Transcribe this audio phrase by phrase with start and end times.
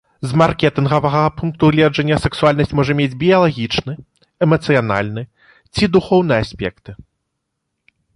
[0.29, 3.93] З маркетынгавага пункту гледжання сексуальнасць можа мець біялагічны,
[4.47, 5.23] эмацыянальны
[5.73, 6.91] ці духоўны аспекты.